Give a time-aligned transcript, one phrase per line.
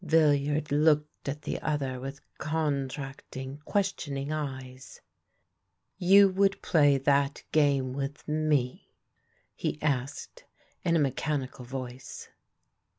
[0.03, 4.99] Villiard looked at the other with contracting, ques tioning eyes."
[6.15, 8.89] You would play that game with me?"
[9.53, 10.43] he asked
[10.83, 12.29] in a mechanical voice.